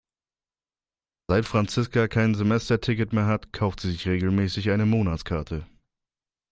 Seit 1.27 1.45
Franziska 1.45 2.07
kein 2.07 2.33
Semesterticket 2.33 3.13
mehr 3.13 3.27
hat, 3.27 3.53
kauft 3.53 3.81
sie 3.81 3.91
sich 3.91 4.07
regelmäßig 4.07 4.71
eine 4.71 4.87
Monatskarte. 4.87 5.67